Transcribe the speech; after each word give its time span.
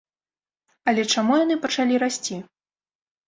Але 0.91 1.01
чаму 1.17 1.33
яны 1.43 1.57
пачалі 1.65 2.01
расці? 2.05 2.39